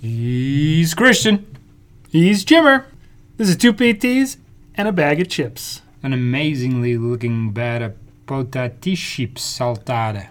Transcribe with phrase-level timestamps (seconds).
[0.00, 1.58] He's Christian.
[2.08, 2.86] He's Jimmer.
[3.36, 4.38] This is two PTs
[4.74, 5.82] and a bag of chips.
[6.02, 10.28] An amazingly looking bag of potato chips saltade.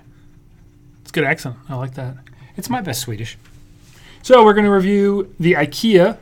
[1.02, 1.58] It's a good accent.
[1.70, 2.18] I like that.
[2.58, 3.38] It's my best Swedish.
[4.24, 6.18] So we're going to review the IKEA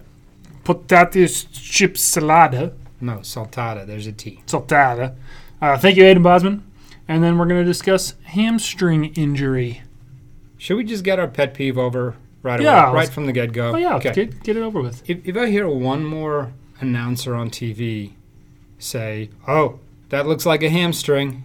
[0.66, 2.74] potato chips salada.
[3.00, 3.88] No, saltada.
[3.88, 4.42] There's a T.
[4.46, 5.16] Saltada.
[5.62, 6.70] Uh, thank you, Aiden Bosman.
[7.08, 9.84] And then we're going to discuss hamstring injury.
[10.58, 13.52] Should we just get our pet peeve over right Yeah, away, right from the get
[13.52, 13.74] go?
[13.74, 14.14] Oh, yeah, Okay.
[14.14, 15.08] get, get it over with.
[15.10, 18.14] If, if I hear one more announcer on TV
[18.80, 19.80] say, "Oh,
[20.10, 21.44] that looks like a hamstring,"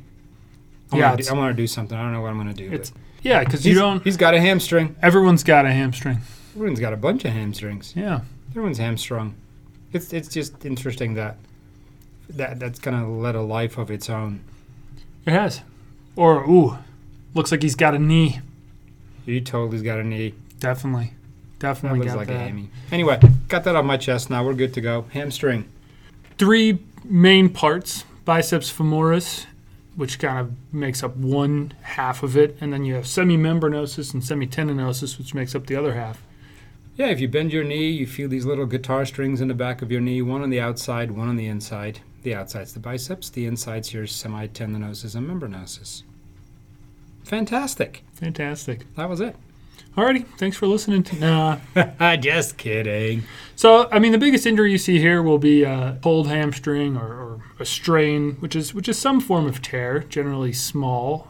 [0.92, 1.96] I Yeah, wanna do, I want to do something.
[1.96, 2.70] I don't know what I'm going to do.
[2.72, 4.02] It's- Yeah, because you don't.
[4.04, 4.96] He's got a hamstring.
[5.00, 6.18] Everyone's got a hamstring.
[6.54, 7.94] Everyone's got a bunch of hamstrings.
[7.96, 8.20] Yeah.
[8.50, 9.34] Everyone's hamstrung.
[9.92, 11.36] It's it's just interesting that
[12.28, 14.40] that that's kind of led a life of its own.
[15.24, 15.60] It has.
[16.16, 16.78] Or, ooh,
[17.32, 18.40] looks like he's got a knee.
[19.24, 20.34] He totally has got a knee.
[20.62, 21.12] Definitely.
[21.58, 22.38] That Definitely looks got like a that.
[22.38, 22.70] hammy.
[22.92, 24.30] Anyway, got that off my chest.
[24.30, 25.06] Now we're good to go.
[25.12, 25.68] Hamstring.
[26.38, 29.46] Three main parts biceps femoris,
[29.96, 32.56] which kind of makes up one half of it.
[32.60, 36.22] And then you have semimembranosus and semitendinosus, which makes up the other half.
[36.94, 39.82] Yeah, if you bend your knee, you feel these little guitar strings in the back
[39.82, 42.00] of your knee, one on the outside, one on the inside.
[42.22, 46.02] The outside's the biceps, the inside's your semitendinosus and membranosus.
[47.24, 48.04] Fantastic.
[48.14, 48.94] Fantastic.
[48.94, 49.34] That was it.
[49.96, 51.16] Alrighty, thanks for listening to.
[51.16, 52.16] Nah.
[52.16, 53.24] Just kidding.
[53.56, 57.06] So, I mean, the biggest injury you see here will be a pulled hamstring or,
[57.06, 61.28] or a strain, which is which is some form of tear, generally small,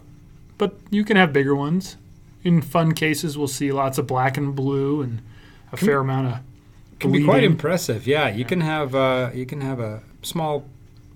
[0.59, 1.97] but you can have bigger ones.
[2.45, 5.23] In fun cases, we'll see lots of black and blue and
[5.73, 6.41] a fair amount of
[6.99, 8.07] Can be quite impressive.
[8.07, 10.65] Yeah, you can have uh, you can have a small,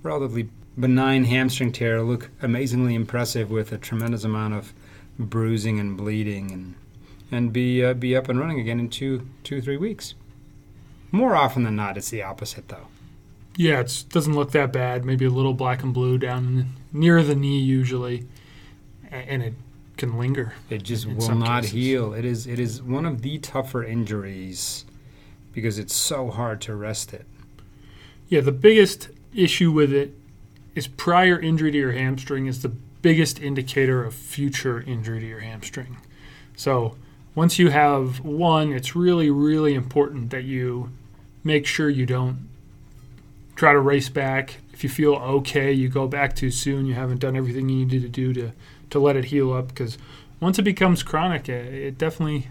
[0.02, 4.72] relatively benign hamstring tear look amazingly impressive with a tremendous amount of
[5.18, 6.74] bruising and bleeding, and
[7.30, 10.14] and be uh, be up and running again in two two three weeks.
[11.12, 12.88] More often than not, it's the opposite though.
[13.56, 15.04] Yeah, it doesn't look that bad.
[15.04, 18.26] Maybe a little black and blue down near the knee usually,
[19.10, 19.54] and it
[19.96, 20.52] can linger.
[20.68, 21.72] It just will not cases.
[21.74, 22.12] heal.
[22.12, 24.84] It is it is one of the tougher injuries
[25.52, 27.24] because it's so hard to rest it.
[28.28, 30.12] Yeah, the biggest issue with it
[30.74, 35.40] is prior injury to your hamstring is the biggest indicator of future injury to your
[35.40, 35.96] hamstring.
[36.56, 36.96] So
[37.36, 40.90] once you have one, it's really, really important that you
[41.44, 42.48] make sure you don't
[43.54, 44.56] try to race back.
[44.72, 46.86] If you feel okay, you go back too soon.
[46.86, 48.52] You haven't done everything you needed to do to,
[48.90, 49.98] to let it heal up because
[50.40, 52.48] once it becomes chronic, it, it definitely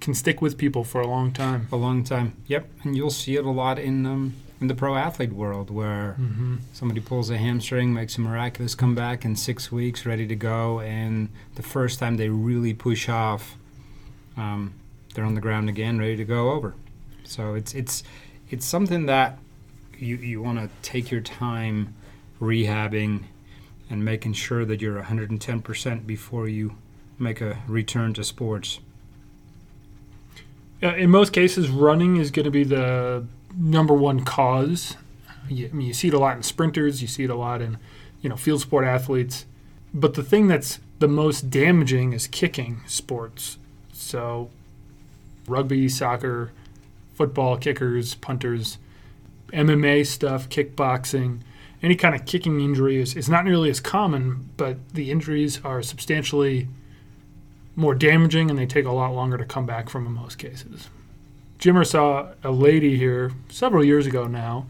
[0.00, 1.66] can stick with people for a long time.
[1.72, 2.36] A long time.
[2.46, 6.16] Yep, and you'll see it a lot in um, in the pro athlete world where
[6.18, 6.56] Mm-hmm.
[6.72, 11.28] somebody pulls a hamstring, makes a miraculous comeback in six weeks, ready to go, and
[11.56, 13.56] the first time they really push off,
[14.36, 14.72] um,
[15.14, 16.74] they're on the ground again, ready to go over.
[17.24, 18.02] So it's it's
[18.50, 19.38] it's something that
[19.98, 21.94] you you want to take your time
[22.40, 23.24] rehabbing
[23.90, 26.76] and making sure that you're 110% before you
[27.18, 28.80] make a return to sports.
[30.82, 33.24] Uh, in most cases, running is going to be the
[33.56, 34.96] number one cause.
[35.48, 37.02] You, I mean, you see it a lot in sprinters.
[37.02, 37.78] You see it a lot in,
[38.20, 39.46] you know, field sport athletes.
[39.94, 43.58] But the thing that's the most damaging is kicking sports.
[43.92, 44.50] So,
[45.46, 46.52] rugby, soccer,
[47.14, 48.78] football, kickers, punters,
[49.52, 51.40] MMA stuff, kickboxing,
[51.82, 55.82] any kind of kicking injury is, is not nearly as common, but the injuries are
[55.82, 56.68] substantially
[57.74, 60.88] more damaging and they take a lot longer to come back from in most cases.
[61.58, 64.66] Jimmer saw a lady here several years ago now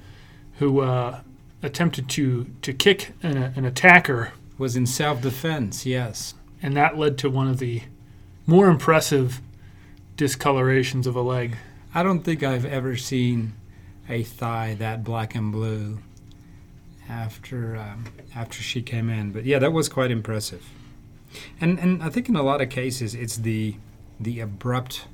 [0.58, 1.20] who uh,
[1.62, 6.34] attempted to, to kick an, an attacker, Was in self defense, yes.
[6.62, 7.82] and that led to one of the
[8.46, 9.40] more impressive
[10.16, 11.56] discolorations of a leg.
[11.94, 13.54] I don't think I've ever seen
[14.08, 15.98] a thigh that black and blue
[17.08, 18.04] after um,
[18.34, 19.32] after she came in.
[19.32, 20.64] But yeah, that was quite impressive.
[21.60, 23.76] And and I think in a lot of cases it's the
[24.18, 25.06] the abrupt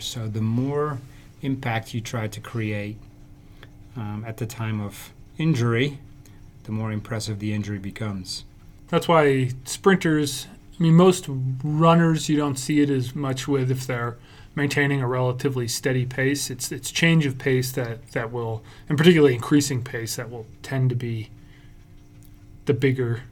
[0.00, 0.98] So the more
[1.42, 2.96] impact you try to create
[3.96, 5.98] um, at the time of injury,
[6.64, 8.44] the more impressive the injury becomes.
[8.88, 10.46] That's why sprinters,
[10.78, 14.16] I mean, most runners you don't see it as much with if they're
[14.54, 16.50] maintaining a relatively steady pace.
[16.50, 20.90] It's it's change of pace that, that will, and particularly increasing pace, that will tend
[20.90, 21.30] to be
[22.66, 23.22] the bigger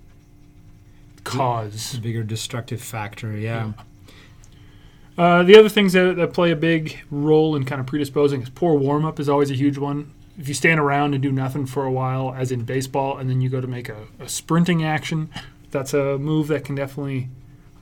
[1.24, 1.92] cause.
[1.92, 3.72] the bigger destructive factor, yeah.
[5.18, 8.48] Uh, the other things that, that play a big role in kind of predisposing is
[8.48, 10.12] poor warm up is always a huge one.
[10.38, 13.40] If you stand around and do nothing for a while, as in baseball, and then
[13.40, 15.28] you go to make a, a sprinting action,
[15.72, 17.28] that's a move that can definitely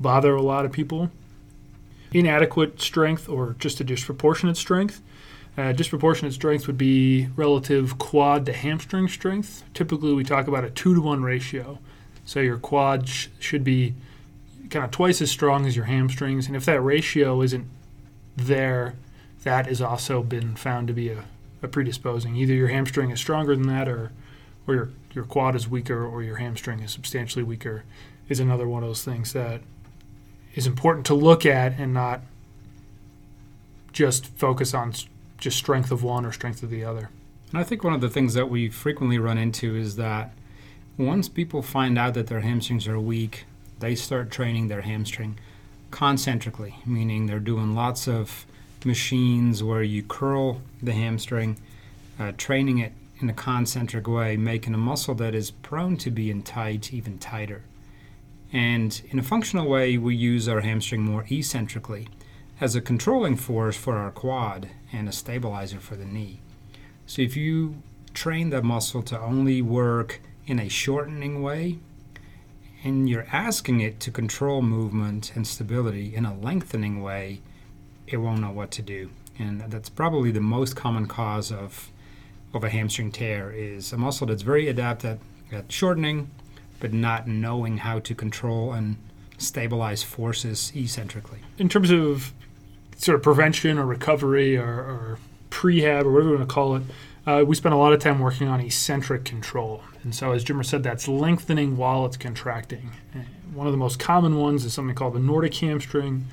[0.01, 1.11] bother a lot of people.
[2.13, 5.03] inadequate strength or just a disproportionate strength.
[5.59, 9.63] Uh, disproportionate strength would be relative quad to hamstring strength.
[9.75, 11.79] Typically, we talk about a two to one ratio.
[12.25, 13.95] So your quad sh- should be
[14.71, 16.47] kind of twice as strong as your hamstrings.
[16.47, 17.69] And if that ratio isn't
[18.37, 18.95] there,
[19.45, 21.25] that has also been found to be a,
[21.63, 22.37] a predisposing.
[22.37, 24.13] Either your hamstring is stronger than that, or
[24.67, 27.85] or your your quad is weaker, or your hamstring is substantially weaker.
[28.29, 29.61] Is another one of those things that
[30.55, 32.23] is important to look at and not
[33.93, 34.93] just focus on
[35.39, 37.11] just strength of one or strength of the other.
[37.51, 40.35] And I think one of the things that we frequently run into is that
[40.99, 43.45] once people find out that their hamstrings are weak,
[43.79, 45.39] they start training their hamstring
[45.91, 48.47] concentrically, meaning they're doing lots of
[48.85, 51.59] machines where you curl the hamstring,
[52.19, 56.43] uh, training it in a concentric way, making a muscle that is prone to being
[56.43, 57.63] tight even tighter.
[58.53, 62.09] And in a functional way, we use our hamstring more eccentrically
[62.61, 66.41] as a controlling force for our quad and a stabilizer for the knee.
[67.07, 67.83] So if you
[68.15, 71.79] train the muscle to only work in a shortening way,
[72.87, 77.41] and you're asking it to control movement and stability in a lengthening way,
[78.07, 79.11] it won't know what to do.
[79.41, 81.91] And that's probably the most common cause of
[82.55, 85.19] of a hamstring tear is a muscle that's very adept at,
[85.51, 86.31] at shortening,
[86.79, 88.97] but not knowing how to control and
[89.37, 91.41] stabilize forces eccentrically.
[91.59, 92.33] In terms of
[92.97, 95.19] sort of prevention or recovery or, or
[95.51, 96.83] prehab or whatever you want to call it,
[97.27, 99.83] uh, we spend a lot of time working on eccentric control.
[100.05, 102.93] And so, as Jimmer said, that's lengthening while it's contracting.
[103.53, 106.27] One of the most common ones is something called the Nordic hamstring.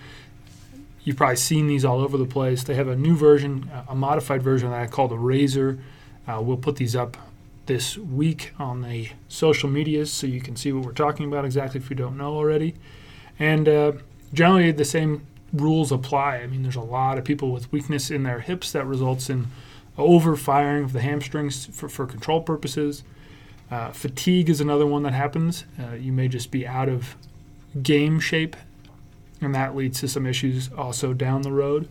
[1.04, 2.64] You've probably seen these all over the place.
[2.64, 5.80] They have a new version, a modified version that called the Razor.
[6.28, 7.18] Uh, we'll put these up
[7.66, 11.80] this week on the social medias so you can see what we're talking about exactly
[11.80, 12.76] if you don't know already.
[13.40, 13.94] And uh,
[14.34, 16.38] generally, the same rules apply.
[16.38, 19.48] I mean, there's a lot of people with weakness in their hips that results in
[19.98, 23.04] overfiring of the hamstrings for, for control purposes.
[23.70, 25.66] Uh, fatigue is another one that happens.
[25.80, 27.16] Uh, you may just be out of
[27.82, 28.56] game shape,
[29.42, 31.88] and that leads to some issues also down the road.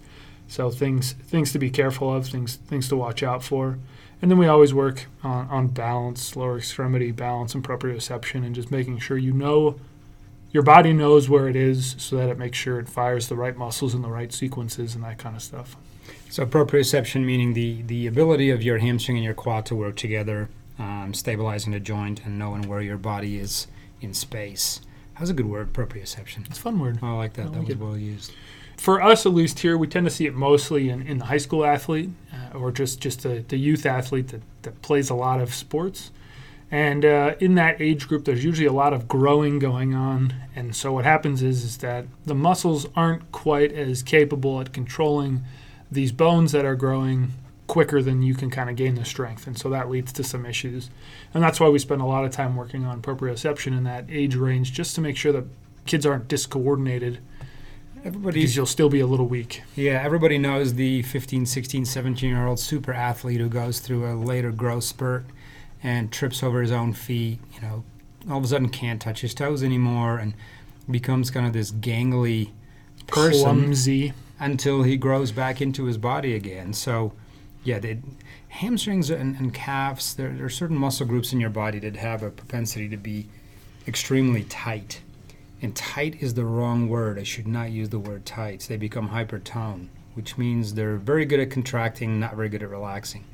[0.49, 3.79] So things things to be careful of, things things to watch out for.
[4.21, 8.71] And then we always work on, on balance, lower extremity balance, and proprioception, and just
[8.71, 9.81] making sure you know
[10.53, 13.57] your body knows where it is so that it makes sure it fires the right
[13.57, 15.77] muscles in the right sequences and that kind of stuff.
[16.32, 20.49] So proprioception meaning the, the ability of your hamstring and your quad to work together,
[20.79, 23.67] um, stabilizing the joint and knowing where your body is
[24.00, 24.81] in space.
[25.19, 26.46] That's a good word, proprioception.
[26.46, 27.00] It's a fun word.
[27.02, 27.52] I like that.
[27.52, 28.32] That was well used.
[28.79, 31.37] For us, at least here, we tend to see it mostly in, in the high
[31.37, 35.38] school athlete uh, or just, just the, the youth athlete that, that plays a lot
[35.38, 36.12] of sports.
[36.70, 40.32] And uh, in that age group, there's usually a lot of growing going on.
[40.56, 45.44] And so what happens is, is that the muscles aren't quite as capable at controlling
[45.93, 47.33] these bones that are growing
[47.67, 49.47] quicker than you can kind of gain the strength.
[49.47, 50.91] And so that leads to some issues.
[51.33, 54.35] And that's why we spend a lot of time working on proprioception in that age
[54.35, 55.44] range just to make sure that
[55.87, 57.21] kids aren't discoordinated
[58.05, 59.62] Everybody, because you'll still be a little weak.
[59.77, 64.15] yeah, everybody knows the 15, 16, 17 year old super athlete who goes through a
[64.15, 65.25] later growth spurt
[65.85, 67.39] and trips over his own feet.
[67.55, 67.85] You know,
[68.29, 70.35] all of a sudden can't touch his toes anymore and
[70.91, 72.50] becomes kind of this gangly
[73.06, 74.12] person Clumsy.
[74.43, 76.73] Until he grows back into his body again.
[76.73, 77.12] So,
[77.63, 77.99] yeah, the
[78.49, 82.25] hamstrings and, and calves, there, there are certain muscle groups in your body that have
[82.25, 83.29] a propensity to be
[83.87, 85.01] extremely tight.
[85.63, 87.20] And tight is the wrong word.
[87.20, 88.67] I should not use the word tight.
[88.69, 93.25] They become hypertone, which means they're very good at contracting, not very good at relaxing.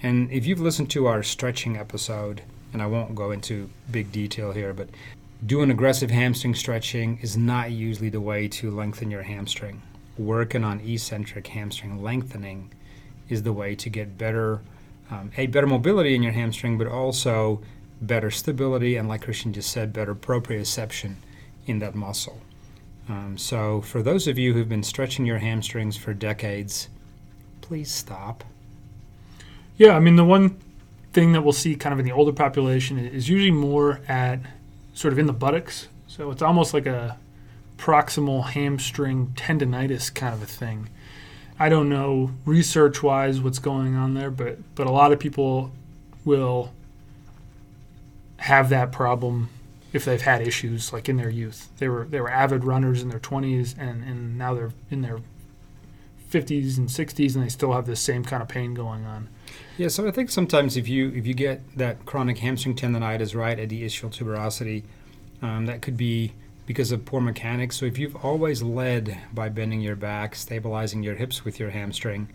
[0.00, 4.52] And if you've listened to our stretching episode, and I won't go into big detail
[4.52, 4.90] here, but
[5.44, 9.82] doing aggressive hamstring stretching is not usually the way to lengthen your hamstring.
[10.20, 12.70] Working on eccentric hamstring lengthening
[13.30, 14.60] is the way to get better,
[15.10, 17.62] um, a better mobility in your hamstring, but also
[18.02, 21.14] better stability and, like Christian just said, better proprioception
[21.64, 22.38] in that muscle.
[23.08, 26.90] Um, so, for those of you who've been stretching your hamstrings for decades,
[27.62, 28.44] please stop.
[29.78, 30.58] Yeah, I mean, the one
[31.14, 34.40] thing that we'll see kind of in the older population is usually more at
[34.92, 35.88] sort of in the buttocks.
[36.08, 37.18] So it's almost like a
[37.80, 40.90] proximal hamstring tendonitis kind of a thing.
[41.58, 45.72] I don't know research wise what's going on there, but but a lot of people
[46.24, 46.72] will
[48.36, 49.48] have that problem
[49.92, 51.70] if they've had issues like in their youth.
[51.78, 55.20] They were they were avid runners in their 20s and and now they're in their
[56.30, 59.28] 50s and 60s and they still have this same kind of pain going on.
[59.78, 63.58] Yeah, so I think sometimes if you if you get that chronic hamstring tendonitis right
[63.58, 64.84] at the ischial tuberosity,
[65.40, 66.34] um, that could be
[66.70, 67.74] because of poor mechanics.
[67.76, 72.28] So if you've always led by bending your back, stabilizing your hips with your hamstring,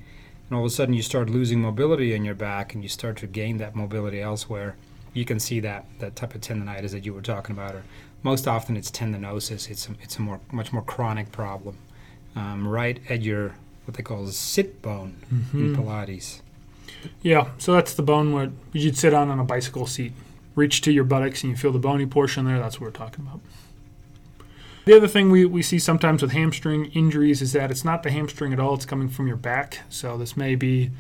[0.50, 3.16] and all of a sudden you start losing mobility in your back and you start
[3.20, 4.76] to gain that mobility elsewhere,
[5.14, 7.76] you can see that that type of tendonitis that you were talking about.
[7.76, 7.84] Or
[8.24, 9.72] most often it's tendinosis.
[9.72, 11.78] It's a, it's a more much more chronic problem,
[12.36, 15.16] um, right at your what they call the sit bone
[15.54, 15.76] in Mhm.
[15.78, 16.42] Pilates.
[17.22, 20.12] Yeah, so that's the bone where you'd sit on on a bicycle seat,
[20.56, 22.60] reach to your buttocks, and you feel the bony portion there.
[22.60, 23.40] That's what we're talking about.
[24.86, 28.12] The other thing we, we see sometimes with hamstring injuries is that it's not the
[28.12, 29.80] hamstring at all, it's coming from your back.
[29.90, 30.92] So this may be,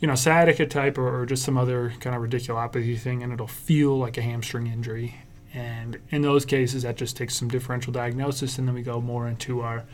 [0.00, 3.46] you know, sciatica type or, or just some other kind of radiculopathy thing, and it'll
[3.46, 5.16] feel like a hamstring injury.
[5.54, 9.26] And in those cases, that just takes some differential diagnosis, and then we go more
[9.26, 9.84] into our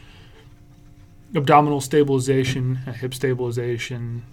[1.35, 4.25] abdominal stabilization, hip stabilization,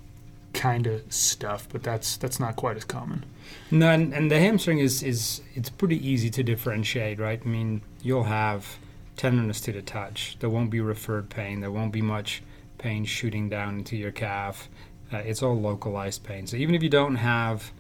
[0.53, 3.24] kind of stuff, but that's that's not quite as common.
[3.69, 7.41] No, and, and the hamstring is, is it's pretty easy to differentiate, right?
[7.43, 8.77] I mean, you'll have
[9.15, 10.38] tenderness to the touch.
[10.39, 11.62] There won't be referred pain.
[11.62, 12.43] There won't be much
[12.77, 14.69] pain shooting down into your calf.
[15.12, 16.48] Uh, it's all localized pain.
[16.48, 17.72] So even if you don't have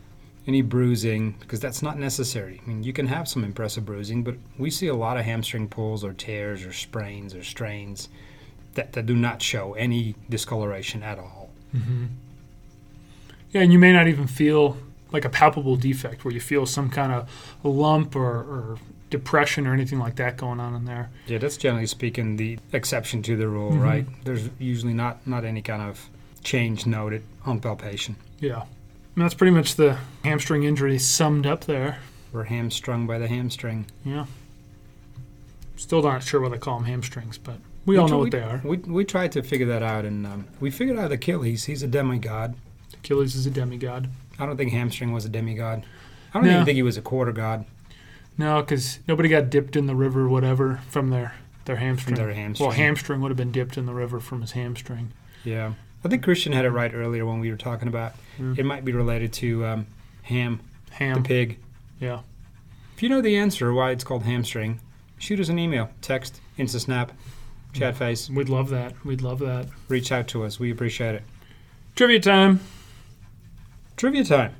[0.47, 2.61] any bruising, because that's not necessary.
[2.63, 5.67] I mean, you can have some impressive bruising, but we see a lot of hamstring
[5.67, 8.09] pulls or tears or sprains or strains
[8.75, 11.49] that, that do not show any discoloration at all.
[11.75, 12.05] Mm-hmm.
[13.51, 14.77] Yeah, and you may not even feel
[15.11, 17.29] like a palpable defect where you feel some kind of
[17.63, 18.77] lump or, or
[19.09, 21.09] depression or anything like that going on in there.
[21.27, 23.81] Yeah, that's generally speaking the exception to the rule, Mhm.
[23.83, 24.05] right?
[24.25, 26.09] There's usually not not any kind of
[26.43, 28.15] change noted on palpation.
[28.39, 28.63] Yeah.
[29.15, 31.99] And that's pretty much the hamstring injury summed up there.
[32.33, 33.85] We're hamstrung by the hamstring.
[34.03, 34.25] Yeah.
[35.77, 38.61] Still not sure what they call them hamstrings, but we all know what they are.
[38.63, 41.65] We, we tried to figure that out, and um, we figured out Achilles.
[41.65, 42.55] He's a demigod.
[42.93, 44.09] Achilles is a demigod.
[44.39, 45.85] I don't think hamstring was a demigod.
[46.33, 46.53] I don't No.
[46.53, 47.65] even think he was a quarter god
[48.37, 52.15] No, because nobody got dipped in the river, whatever, from their their from hamstring.
[52.15, 52.67] their hamstring.
[52.69, 55.11] Well, hamstring would have been dipped in the river from his hamstring.
[55.43, 55.73] yeah,
[56.03, 58.57] I think Christian had it right earlier when we were talking about Mm.
[58.59, 59.87] it might be related to um,
[60.23, 61.23] ham, the Ham.
[61.23, 61.57] pig.
[61.99, 62.19] Yeah.
[62.95, 64.79] If you know the answer why it's called hamstring,
[65.17, 67.09] shoot us an email, text, InstaSnap,
[67.73, 68.93] chat face, We'd love that.
[69.05, 69.67] We'd love that.
[69.87, 70.59] reach out to us.
[70.59, 71.23] We appreciate it.
[71.95, 72.59] Trivia time.
[73.97, 74.53] Trivia time.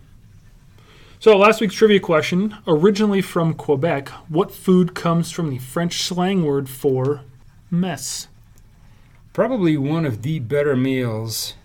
[1.25, 6.45] So, last week's trivia question, originally from Quebec, what food comes from the French slang
[6.45, 7.21] word for
[7.71, 8.27] mess?
[9.33, 11.55] Probably one of the better meals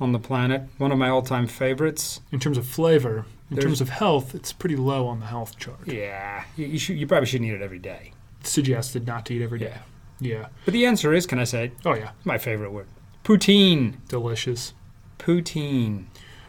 [0.00, 0.62] on the planet.
[0.78, 2.22] One of my all-time favorites.
[2.32, 5.58] In terms of flavor, in There's- terms of health, it's pretty low on the health
[5.58, 5.80] chart.
[5.84, 6.96] Yeah, you, you should.
[6.96, 8.12] You probably shouldn't eat it every day.
[8.40, 9.74] It's suggested not to eat every day.
[10.18, 10.30] Yeah.
[10.38, 10.46] yeah.
[10.64, 11.72] But the answer is, can I say, it?
[11.84, 12.12] Oh, yeah.
[12.24, 12.86] my favorite word,
[13.22, 13.96] poutine.
[14.08, 14.72] Delicious.
[15.18, 16.06] Poutine.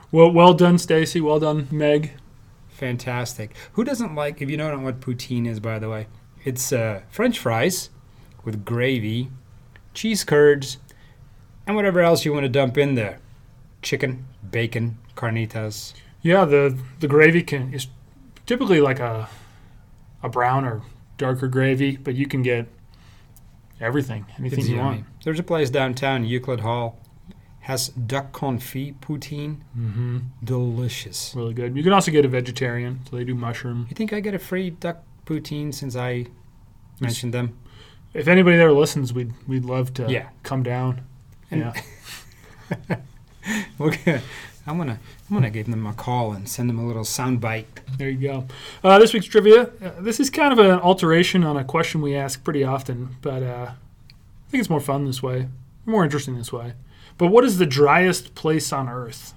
[0.09, 1.19] Well, well done, Stacy.
[1.19, 2.13] Well done, Meg.
[2.75, 3.55] Fantastic.
[3.73, 4.41] Who doesn't like?
[4.41, 6.07] If you don't know what poutine is, by the way,
[6.43, 7.89] it's uh, French fries
[8.43, 9.31] with gravy,
[9.93, 10.77] cheese curds,
[11.65, 13.19] and whatever else you want to dump in there.
[13.81, 15.93] Chicken, bacon, carnitas.
[16.21, 17.87] Yeah, the the gravy can is
[18.45, 19.29] typically like a
[20.21, 20.81] a brown or
[21.17, 22.67] darker gravy, but you can get
[23.79, 24.97] everything, anything It's you yummy.
[24.97, 25.05] want.
[25.23, 26.99] There's a place downtown, Euclid Hall,
[27.65, 29.57] has duck confit poutine.
[29.77, 30.19] Mm-hmm.
[30.43, 31.33] Delicious.
[31.35, 31.75] Really good.
[31.75, 33.87] You can also get a vegetarian, so they do mushroom.
[33.89, 36.27] You think I get a free duck poutine since I
[36.99, 37.57] mentioned them?
[38.13, 40.29] If anybody there listens, we'd we'd love to Yeah.
[40.43, 41.01] come down.
[41.51, 41.73] And-
[42.81, 42.97] yeah.
[43.79, 44.21] Okay,
[44.65, 44.97] I'm gonna
[45.29, 47.67] I'm gonna give them a call and send them a little sound bite.
[47.97, 48.47] There you go.
[48.83, 49.69] Uh, this week's trivia.
[49.83, 53.43] Uh, this is kind of an alteration on a question we ask pretty often, but
[53.43, 55.47] uh, I think it's more fun this way,
[55.85, 56.73] more interesting this way.
[57.17, 59.33] But what is the driest place on Earth?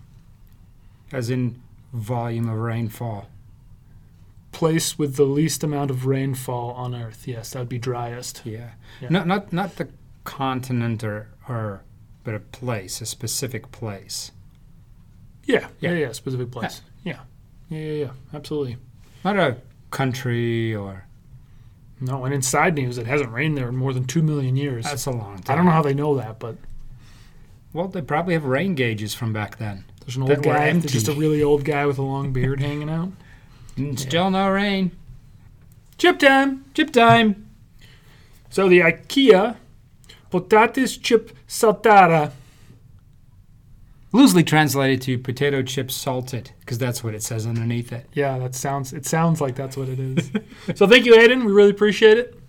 [1.13, 1.61] As in
[1.93, 3.29] volume of rainfall.
[4.53, 7.29] Place with the least amount of rainfall on Earth.
[7.29, 8.43] Yes, that would be driest.
[8.45, 8.71] Yeah.
[9.01, 9.09] Yeah.
[9.11, 9.89] Not not not the
[10.25, 11.83] continent or or
[12.25, 14.33] but a place, a specific place.
[15.45, 15.97] Yeah, yeah, Yeah.
[15.99, 16.13] yeah.
[16.13, 16.83] specific place.
[17.05, 17.21] Yeah.
[17.69, 18.11] yeah, yeah, yeah.
[18.35, 18.77] Absolutely.
[19.25, 19.57] Not a
[19.91, 21.05] country or
[22.01, 24.85] No, and inside news, it hasn't rained there in more than two million years.
[24.85, 25.55] that's a long time.
[25.55, 26.57] I don't know how they know that, but
[27.73, 29.85] Well, they probably have rain gauges from back then.
[30.01, 33.11] there's an old guy, just a really old guy with a long beard hanging out.
[33.77, 34.93] Mm, Still no rain.
[35.99, 36.65] Chip time.
[36.75, 37.49] Chip time.
[38.51, 39.57] So the IKEA
[40.33, 42.33] patatas chip saltata.
[44.11, 48.07] Loosely translated to potato chips salted, because that's what it says underneath it.
[48.15, 48.95] Yeah, that sounds.
[48.95, 50.31] It sounds like that's what it is.
[50.75, 51.45] so thank you, Aiden.
[51.45, 52.41] We really appreciate it.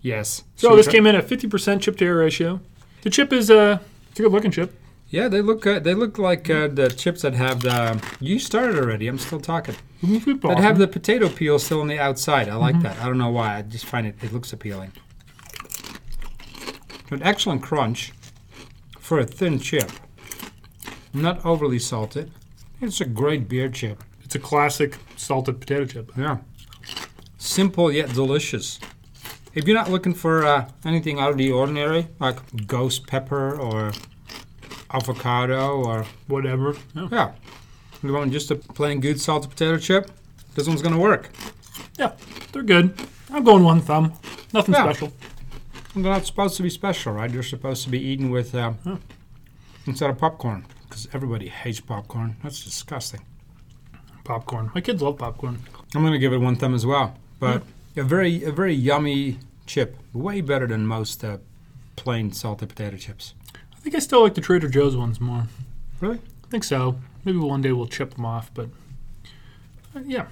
[0.00, 0.42] Yes.
[0.54, 2.60] So Should this came in at 50% chip to air ratio.
[3.02, 3.82] The chip is a.
[4.16, 4.74] It's a good looking chip.
[5.10, 8.02] Yeah, they look uh, they look like uh, the chips that have the.
[8.18, 9.08] You started already.
[9.08, 9.74] I'm still talking.
[10.00, 12.48] That have the potato peel still on the outside.
[12.48, 12.98] I like that.
[12.98, 13.58] I don't know why.
[13.58, 14.92] I just find it it looks appealing.
[17.10, 18.14] An excellent crunch
[18.98, 19.90] for a thin chip.
[21.12, 22.32] Not overly salted.
[22.80, 24.02] It's a great beer chip.
[24.24, 26.12] It's a classic salted potato chip.
[26.16, 26.38] Yeah.
[27.36, 28.80] Simple yet delicious.
[29.56, 33.92] If you're not looking for uh, anything out of the ordinary, like ghost pepper or
[34.92, 36.76] avocado or Whatever.
[36.94, 37.08] Yeah.
[37.10, 37.32] yeah,
[38.02, 40.10] you want just a plain good salted potato chip,
[40.54, 41.30] this one's gonna work.
[41.98, 42.12] yeah,
[42.52, 42.94] they're good.
[43.30, 44.12] I'm going one thumb.
[44.52, 44.84] Nothing Yeah.
[44.84, 45.12] special.
[45.94, 47.32] They're not supposed to be special, right?
[47.32, 48.96] They're supposed to be eaten with uh, Huh.
[49.86, 52.36] instead of popcorn, because everybody hates popcorn.
[52.42, 53.22] That's disgusting.
[54.24, 54.70] Popcorn.
[54.74, 55.58] My kids love popcorn.
[55.94, 57.62] I'm gonna give it one thumb as well, but
[57.96, 61.38] a very a very yummy chip, way better than most uh,
[61.96, 63.34] plain salted potato chips.
[63.54, 65.44] I think I still like the Trader Joe's ones more.
[66.00, 66.18] Really?
[66.44, 66.98] I think so.
[67.24, 68.68] Maybe one day we'll chip them off, but
[69.94, 70.26] uh, yeah,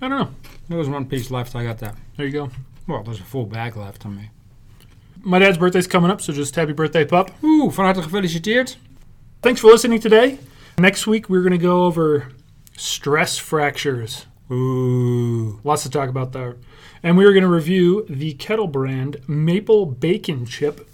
[0.00, 0.34] I don't know.
[0.68, 1.54] There was one piece left.
[1.54, 1.96] I got that.
[2.16, 2.50] There you go.
[2.88, 4.30] Well, there's a full bag left on me.
[5.20, 7.30] My dad's birthday's coming up, so just happy birthday, pup.
[7.44, 8.74] Oeh, van harte gefeliciteerd.
[9.40, 10.38] Thanks for listening today.
[10.78, 12.28] Next week we're going to go over
[12.76, 14.26] stress fractures.
[14.52, 15.60] Ooh.
[15.64, 16.56] Lots to talk about there.
[17.02, 20.88] And we are going to review the Kettle brand maple bacon chip,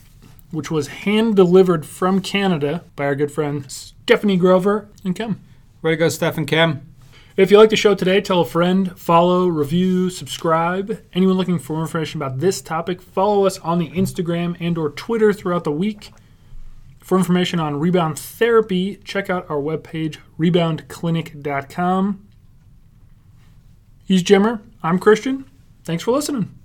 [0.51, 5.41] which was hand delivered from Canada by our good friend Stephanie Grover and Kim.
[5.83, 6.89] Way to go, Steph and Cam.
[7.37, 11.05] If you like the show today, tell a friend, follow, review, subscribe.
[11.13, 14.91] Anyone looking for more information about this topic, follow us on the Instagram and or
[14.91, 16.13] Twitter throughout the week.
[16.99, 22.28] For information on rebound therapy, check out our webpage, reboundclinic.com.
[24.09, 24.63] He's Jimmer.
[24.83, 25.45] I'm Christian.
[25.85, 26.58] Thanks for listening.